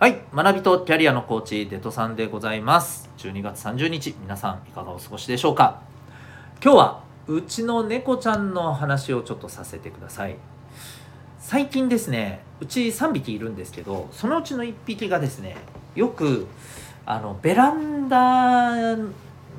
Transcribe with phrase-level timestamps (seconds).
[0.00, 3.10] はい学びとキャリアのコーチデトさんでございます。
[3.18, 5.82] 12月30日皆さんいかがお過ごしでしょうか？
[6.62, 10.36] 今日はうちの猫ちゃんの話をちょっとさせてください。
[11.40, 15.56] 最近ですねうち3匹いるんですけどそのうちの1匹がですね
[15.96, 16.46] よく
[17.04, 18.94] あのベランダ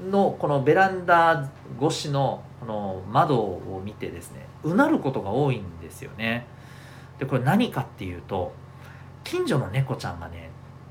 [0.09, 1.49] のこのベランダ
[1.81, 6.45] 越しのこの窓を見てですねうなることが多いんですよね。
[7.17, 8.53] でこれ何かっていうと
[9.29, 10.49] 近所の猫ちゃんがね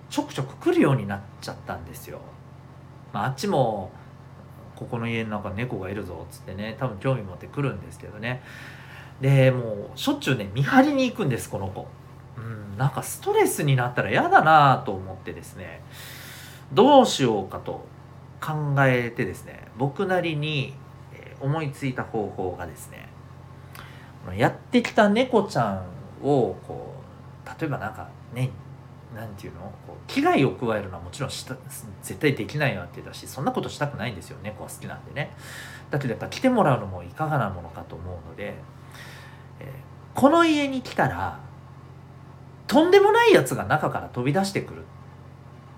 [0.08, 2.20] ちょくちょく来るようになっちゃったんですよ、
[3.12, 3.90] まあ、あっちも
[4.76, 8.40] ここの家の中猫がいるぞっつってね多分興味持って来るんですけどね。
[9.20, 11.88] でもうしょっちゅうね見張りに行くんですこの子。
[12.36, 15.82] うんなんかストレスになったら嫌だなと思ってですね。
[16.72, 17.84] どうしようかと
[18.40, 20.74] 考えてですね僕なりに
[21.40, 23.08] 思いついた方法がですね
[24.36, 25.82] やってきた猫ちゃん
[26.22, 26.94] をこ
[27.44, 28.50] う例えばなんかね
[29.14, 29.60] なんていうの？
[29.86, 31.56] こう危害を加えるのはもちろんした
[32.02, 35.34] 絶対できないわけだしそんなことしたくないんですよ猫は好きなんでね
[35.90, 38.54] だけどやっぱ来てもらうのもいかがなものかと思うので、
[39.60, 41.40] えー、この家に来たら
[42.66, 44.82] とんでもないやつが中から飛び出してくる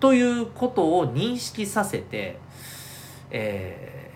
[0.00, 2.40] ということを認識させて、
[3.30, 4.10] え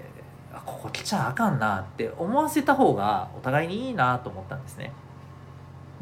[0.53, 4.93] ー、ここ来ちゃあかんなって思わせた方がお互いにいいなと思ったんですね。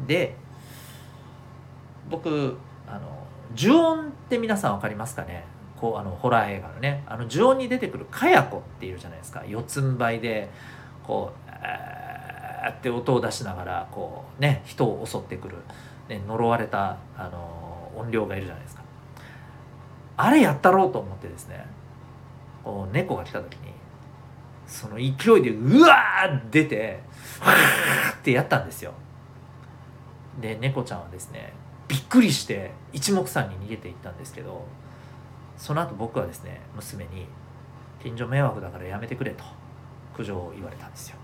[0.07, 0.35] で
[2.09, 5.45] 僕あの呪音って皆さん分かりますかね？
[5.77, 7.03] こうあのホラー映画のね。
[7.07, 9.43] あの呪音に出てくるかや子っていうじゃないですか。
[9.47, 10.49] 四つん這いで
[11.03, 15.57] こうあって音を出しながらこうね人を襲ってくる、
[16.07, 18.83] ね、呪われたあの音量がいるじゃないですか。
[20.15, 21.65] あれやったろうと思ってですね
[22.63, 23.73] こう猫が来た時に
[24.65, 27.01] その勢いでうわー出て
[27.41, 28.93] わーってやったんですよ。
[30.39, 31.53] で猫ちゃんはですね
[31.87, 34.65] びっくりして一目散に逃げていったんですけど
[35.57, 37.27] その後僕はですね娘に
[38.01, 39.43] 「近所迷惑だからやめてくれ」と
[40.15, 41.17] 苦情を言われたんですよ。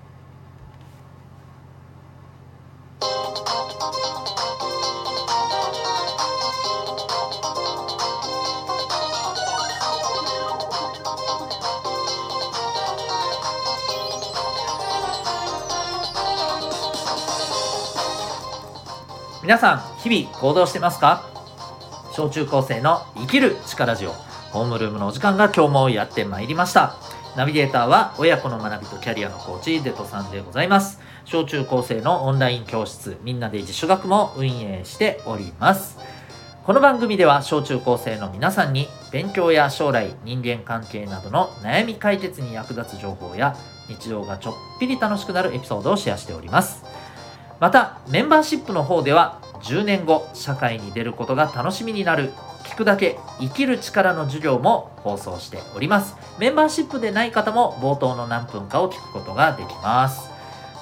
[19.42, 21.24] 皆さん日々行動してますか？
[22.14, 24.12] 小中高生の生きる力ジオ。
[24.52, 26.96] ホームルームのお時間が今日もやってまいりました。
[27.38, 31.00] ナビゲーターは親子の学びとキャリアのコーチデトさんでございます。
[31.24, 35.98] 小中高生のオンライン教室みんなで自主学も運営しております。
[36.66, 43.56] この番組では小中高生の皆さんに勉強や将来人間関係などの悩み解決に役立つ情報や
[43.88, 46.84] 日常がちょっぴり楽しくなるエピソードをシェアしております。
[47.60, 52.32] またメンバーシップの方では10年後社会に出ることが楽しみになる。
[52.64, 56.16] 聞くだけ生きる力の授業も放送しております。
[56.40, 60.30] メンバーシップでない方も冒頭の何分かを聞くことができます。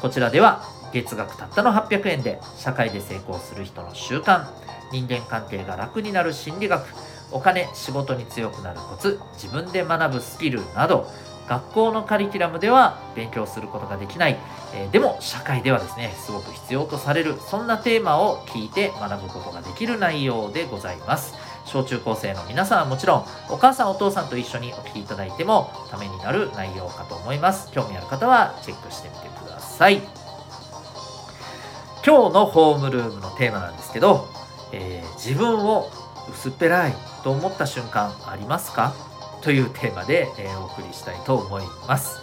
[0.01, 0.61] こちらでは
[0.93, 4.45] 月額たったの800円で社会で成功する人の習慣
[4.91, 6.85] 人間関係が楽になる心理学
[7.31, 11.07] お金仕事に強くなるコツ自分で学ぶスキルなど
[11.47, 14.37] 学校のカリキュラムでは勉強することができない、
[14.73, 21.35] え、でも社会ではですねすごく必要とされるそんなテーマを聞いて学ぶことができる内容でございます。
[21.65, 27.71] 小中高生の皆さんはもちろんお母さんお父さんと一緒にお聞きいただいてもためになる内容かと思います。
[27.73, 30.01] 興味ある方はチェックしてみてください。
[32.05, 34.29] 今日のホームルームのテーマなんですけど、
[34.71, 35.89] えー、自分を
[36.31, 36.93] 薄っぺらい
[37.23, 38.93] と思った瞬間ありますか？
[39.41, 42.19] というテーマで、えー、お送りしたいと思います。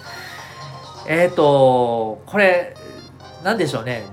[1.07, 2.77] えっ、ー、とこれ
[3.43, 4.05] 何でしょうね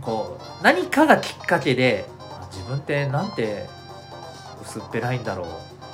[0.00, 2.06] こう何かがきっかけで
[2.52, 3.66] 自分ってなんて
[4.62, 5.48] 薄っぺらいんだろう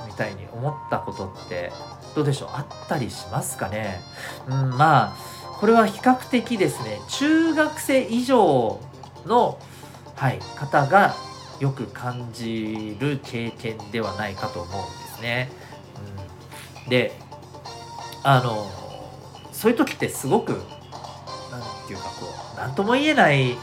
[0.07, 1.73] みたいに思ったことって
[2.15, 2.49] どうでしょう？
[2.53, 4.01] あったりしますかね？
[4.49, 5.17] うんまあ
[5.61, 8.81] これは比較的ですね中学生以上
[9.27, 9.59] の、
[10.17, 11.15] はい、方が
[11.61, 15.51] よく感じる経験ではないかと思うんですね。
[16.89, 17.13] で
[18.23, 18.71] あの
[19.53, 20.53] そういう時ってすごく
[21.51, 23.57] 何て言うかこう何とも言えないう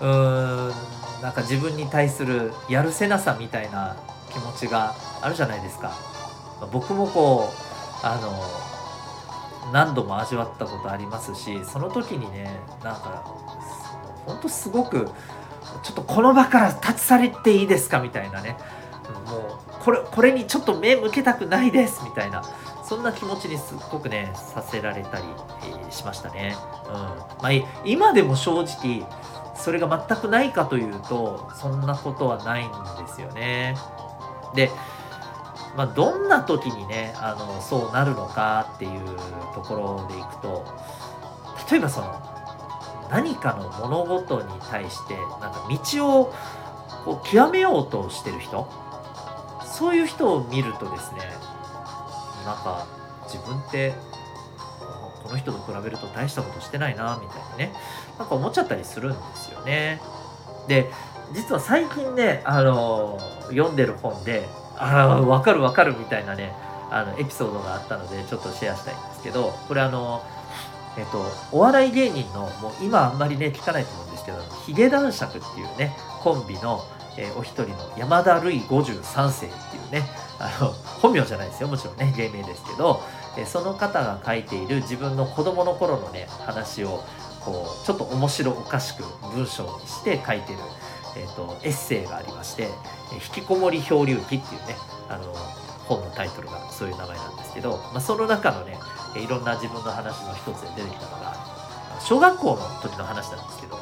[0.00, 3.96] ーんなんか自分に対するやるせなさみたいな
[4.30, 5.92] 気持ちがあるじゃないですか。
[6.72, 12.50] 僕もこうあの何度も味わったことありますしその時にね
[12.82, 13.24] なんか
[14.26, 15.08] ほんとすごく
[15.82, 18.56] ちょっとこの場から立ち去れていいですかみたいなね
[19.32, 22.42] もうこれこれにちょっと目向けたくないですみたいな
[22.84, 25.24] そんな気持ちにすっごくねさせられたり、
[25.88, 26.56] え、しましたね、
[26.86, 26.92] うん。
[26.92, 27.50] まあ、
[27.84, 29.06] 今でも正直
[29.56, 33.76] それが全くないかというとそんなことはないんですよね、
[34.54, 34.70] で、
[35.76, 39.00] まあ、どんな時にねあのそうなるのかっていう
[39.54, 40.64] ところでいくと
[41.70, 42.32] 例えばその
[43.10, 46.34] 何かの物事に対してなんか道を
[47.04, 48.68] こう極めようとしてる人
[49.82, 51.18] そういう人を見るとですね
[52.44, 52.86] なんか
[53.24, 53.92] 自分って
[55.24, 57.72] この人と比べると大したことしてないなみたいなね
[58.16, 60.00] なんか思っちゃったりするんですよね。
[60.68, 60.88] で
[61.32, 63.18] 実は最近ねあの
[63.48, 64.48] 読んでる本で
[64.78, 66.54] ああ分かる分かるみたいなね
[66.88, 70.22] あのエピソードがあったのでちょっとシェアしたいんですけどこれあの
[70.96, 76.84] えっと、お笑い芸人のもう今あんまりね聞かないと思うんですけどヒゲ男爵っていうねコンビの、
[77.16, 83.00] えー、お一人の山田るい53世っていうねあの本名じゃないですよもちろんね芸名ですけど、
[83.36, 87.04] えー、その方が書いている自分の子供の頃のね話を
[87.40, 89.04] こうちょっと面白おかしく
[89.34, 90.58] 文章にして書いてる、
[91.16, 92.68] えーと、エッセイがありまして
[93.12, 94.76] 「引きこもり漂流記」っていうね
[95.08, 95.34] あの
[95.86, 98.78] 本のタイトルがそういう名前なんですけど、まあ、その中のね
[99.16, 101.36] いろんな自分の話の一つで出てきたのが
[102.00, 103.78] 小学校の時の話なんですけど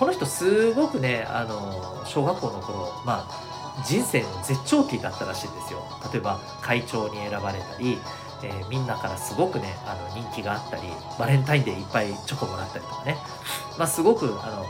[0.00, 5.84] この人すごくねあの小学校の頃まあ人生の絶頂期だったらしいんですよ。
[6.10, 7.98] 例えば会長に選ばれたり、
[8.42, 10.82] えー、みんなからすごくねあの人気があったり
[11.18, 13.16] バレンタインデーいっぱいチョコもらったりとかね、
[13.78, 14.64] まあ、すごくあの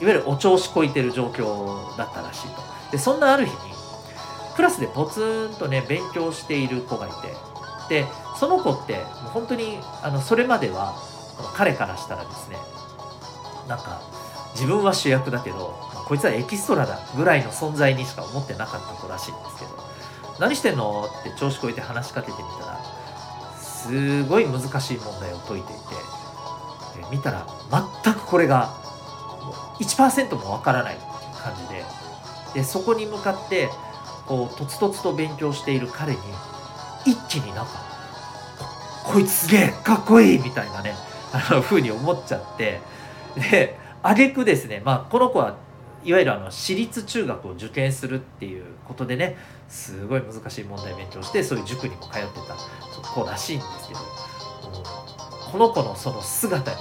[0.00, 2.62] いわゆるお調子こいてる状況だったらしいと。
[2.90, 3.58] でそんなある日に
[4.56, 7.34] クラスでポツンとね勉強している子がいて
[7.90, 8.06] で
[8.40, 9.04] その子ってもう
[9.34, 10.96] 本当にあのそれまでは
[11.54, 12.56] 彼からしたらですね
[13.68, 14.15] なんか
[14.56, 19.70] 自分は主役だけどまこいつはエキストラだぐらいの存在にしか思ってなかった子らしいんですけど
[20.40, 22.80] 何してんのって調子こいて話しかけてみたら
[23.58, 25.82] すごい難しい問題を解いていて
[27.10, 27.46] 見たら
[28.02, 28.74] 全くこれが
[29.78, 30.96] 1%もわからない
[31.42, 31.84] 感じで
[32.54, 33.68] でそこに向かって
[34.26, 36.18] こうとつとつと勉強している彼に
[37.04, 37.72] 一気になんか
[39.04, 40.94] こいつすげえかっこいいみたいなね
[41.32, 42.80] あの風に思っちゃって
[43.50, 45.56] で挙句ですねまあこの子は
[46.04, 49.36] いわゆるあの私立中学を受験するっていうことでね
[49.68, 54.00] すごい難しい問題勉強してそういう塾にも通ってた子らしいんですけど
[55.50, 56.76] この子のその姿に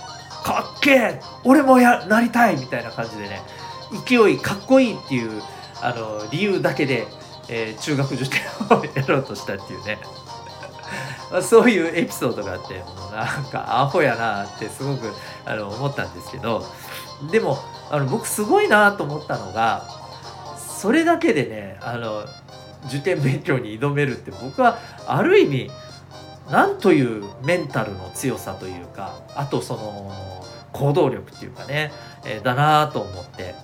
[0.44, 3.42] 「かっけえ俺もやなりたい!」みたいな感じでね
[4.06, 5.42] 勢いかっこいいっていう
[5.82, 7.06] あの理由だけで
[7.52, 9.98] えー、中学受験をやろうとしたっていうね
[11.42, 15.12] そういうエピソードがあってもうなんかアホやなってすごく
[15.44, 16.64] あの思ったんですけど
[17.30, 17.58] でも
[17.90, 19.84] あの僕すごいなと思ったのが
[20.56, 22.24] それだけでねあの
[22.86, 25.70] 受験勉強に挑めるって僕はある意味
[26.50, 30.12] なんというメンタルの強さというかあとその
[30.72, 31.92] 行動力っていうかね、
[32.24, 33.54] えー、だなと思って、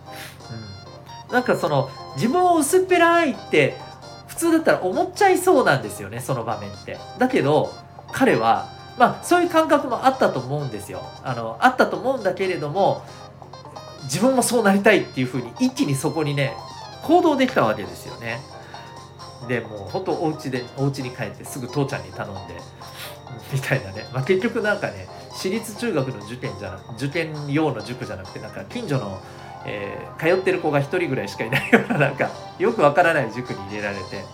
[1.29, 3.75] うん、なんかその自分を薄っぺらいって
[4.37, 6.99] 普通だったら思っちゃいそうなんですよねその場面って。
[7.19, 7.73] だけど
[8.13, 8.69] 彼は
[8.99, 11.03] まあそういう感覚もあったと思うんですよ。
[11.25, 13.03] あのあったと思うんだけれども
[14.05, 16.55] 自分もそうなりたいっていうふうに一気にそこにね
[17.03, 18.41] 行動できたわけですよね。
[19.49, 22.55] でもうほんとお家でお家に帰ってすぐ父ちゃんに頼んで
[23.53, 29.21] みたいなね、まあ、結局なんかね私立中学の受験じゃな受験用の塾じゃなくてなんか近所の
[29.69, 34.25] えー、通ってる子が1人ぐらいしかいないようななんかよくわからない塾に入れられて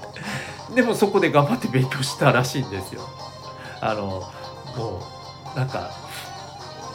[0.75, 3.03] でもそこで頑張って勉強したらしいんですよ。
[3.81, 4.23] あの
[4.77, 5.03] も
[5.55, 5.91] うなんか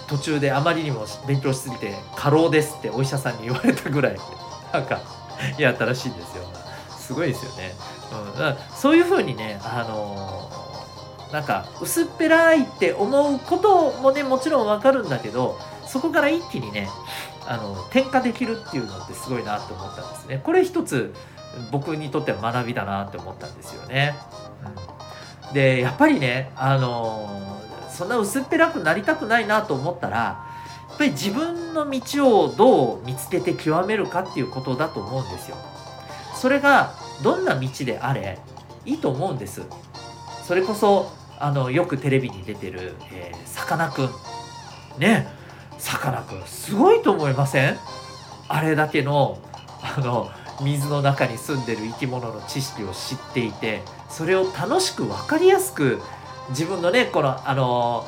[0.07, 4.17] 途中であまりにも勉強しすぎて過労ですってお医者さんに言われたぐらい
[4.71, 5.01] なんか
[5.57, 6.43] やったらしいんですよ。
[6.89, 7.73] すごいですよね。
[8.37, 10.49] うん、そういうふうにねあの
[11.31, 16.87] なんか薄っぺらいって思うこともねもちろんわかるんだけどそこから一気にね
[17.47, 20.41] あの転化できるっていうのってすごいなって思ったんですね。
[20.43, 21.13] これ一つ
[21.71, 24.15] 僕にとっては学びだなって思ったんですよね、
[25.47, 35.57] うん、でやっぱりねあのそんな薄っぺらくなりたくないなと思ったらやっぱり自分の道をどう見つけて極めるかっていうことだと思うんですよ。
[36.35, 38.39] それがどんな道であれ
[38.85, 39.63] いいと思うんです。
[40.43, 44.09] それこそあのよくテレビに出てるえさかなクン
[44.99, 45.27] ね。
[45.77, 47.77] さかなクンすごいと思いません？
[48.47, 49.37] あれだけの
[49.81, 50.29] あの
[50.61, 56.01] 水の中に住んでる生き物の知識を知っていてそれを楽しく分かりやすく
[56.49, 58.05] 自分のねこのあの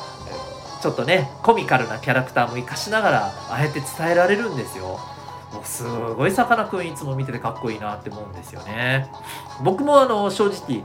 [0.81, 4.99] ちょっとねコミカルなキャラクターも生かしながらああやって伝えられるんですよ。
[5.53, 9.09] もうすごいさかなクンいつも見ててかっこいいなって思うんですよね。
[9.63, 10.83] 僕もあの正直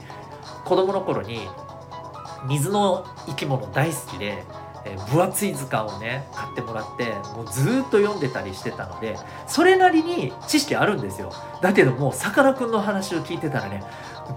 [0.64, 1.48] 子供の頃に
[2.46, 4.42] 水の生き物大好きで
[4.84, 11.32] えー、分厚い図鑑をね買ってもらってもうずっと読んでたりしてたのでそれなりに知識あるんですよ。
[11.60, 13.82] だけどもさかなクンの話を聞いてたらね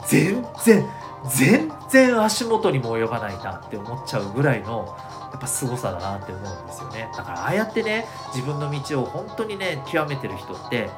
[0.08, 0.88] 全然
[1.30, 4.98] 全然足元にも及ばないなって思っちゃうぐらいの
[5.32, 7.10] やっぱ凄さだなって思うんですよね。
[7.16, 10.90] だからああやってね自分の道を本当にね極めてる人って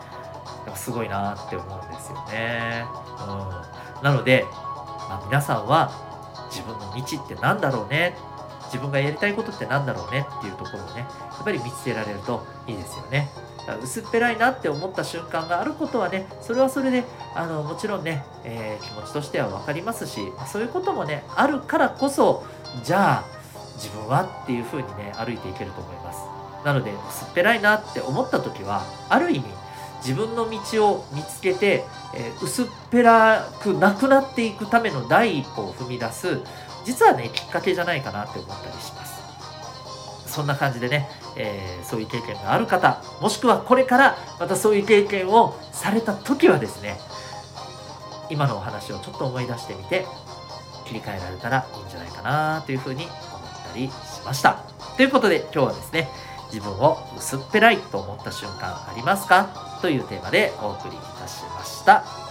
[0.65, 2.85] やっぱすごいなって思うんですよね、
[3.21, 4.45] うん、なので、
[5.09, 5.91] まあ、皆さんは
[6.51, 8.15] 自分の道って何だろうね
[8.69, 11.07] 自分がやりたいことって何だろうねっていうところをねや
[11.41, 13.29] っぱり見つけられるといいですよね。
[13.83, 17.03] 薄っぺらいなって思った瞬間があることはねそれはそれで
[17.35, 22.43] あのもちろんね、えー、気持ちとしては分かりますしそういうこともねあるからこそ
[22.83, 23.25] じゃあ
[23.75, 26.19] 自分はっていうふうにね歩いていけると思います。
[26.65, 29.45] なので薄っぺらいなって思った時はある意味
[30.01, 31.83] 自分の道を見つけて、
[32.15, 36.39] えー、薄っぺらくなくなっていくための第一歩を踏み出す
[36.85, 39.19] 実はねきっかけじゃないかなって思ったりします。
[40.27, 46.97] そんな感じでね、えー、そういう経験がある方もしくはこれからまたそういう経験をされた時はですね
[48.29, 50.05] 今のお話をちょっと思い出してみて
[50.85, 53.11] 切り替えられたらいいんじゃないかなというふうに思っ
[53.71, 53.91] たりし
[54.23, 54.59] ました。
[54.97, 56.09] ということで今日はですね
[56.53, 59.79] 自分を薄っぺらいと思った瞬間ありますか？
[59.81, 62.28] というテーマでお送りいたしました。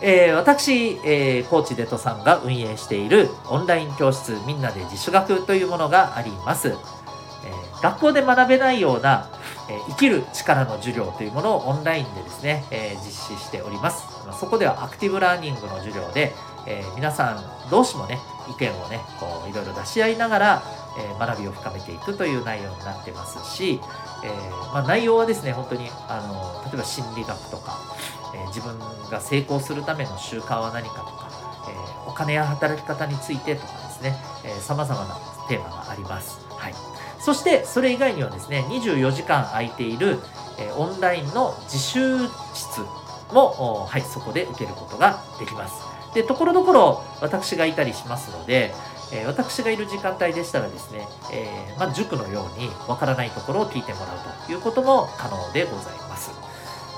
[0.00, 6.68] えー、私、えー、コーチデトさんが運営しているオンライン教室みんなで自主学というものがあります。
[6.68, 9.30] えー、学校で学べないような、
[9.68, 14.06] え生きる力の授業というものをオンラインでですね、え実施しております。
[14.38, 16.32] そこではアクティブラーニングの授業で、
[16.66, 20.62] え皆さん同士もね、意見をね、こういろいろ出し合いながら、
[20.98, 23.80] え学びを深めていくという内容になってますし、
[24.22, 24.28] え
[24.72, 27.78] まあ、内容はですね、本当にあの例えば心理学とか、
[28.34, 28.78] え自分
[29.10, 31.30] が成功するための習慣は何かとか、
[31.68, 31.74] え
[32.08, 34.16] お金や働き方についてとかですね
[34.60, 35.16] さまざまな
[35.48, 36.44] テーマがあります。
[36.50, 36.74] はい、
[37.20, 40.18] そしてそれ以外にはですね24時間空いている、
[40.58, 42.18] えオンラインの自習
[42.54, 42.80] 室
[43.32, 45.84] も、はい、そこで受けることができます。
[46.14, 48.72] でところどころ私がいたりしますので、
[49.12, 56.53] え私がいる時間帯でしたらですね、えー、まあ、塾のようにわからないところを聞いてもらうということも可能でございます。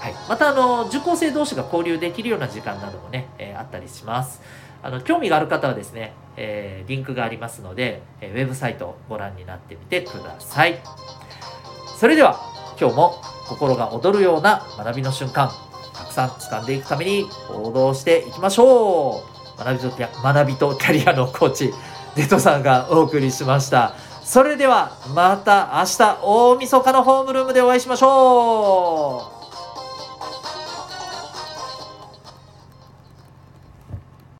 [0.06, 4.40] はい、またあの受講生同士が交流できるような時間などもね、えー、あったりします。
[4.80, 10.78] あの興味がある方はですね、えー、リンクがありますので、えー、ウェブサイトをご覧になってみてください。
[11.98, 12.38] それでは
[12.80, 15.50] 今日も心が躍るような学びの瞬間
[15.92, 19.24] たくさん掴んでいくために行動していきましょ
[19.58, 19.58] う。
[19.58, 21.74] 学びと学びとキャリアのコーチ
[22.14, 23.94] デトさんがお送りしました。
[24.22, 29.35] それではまた明日大晦日のホームルームでお会いしましょう。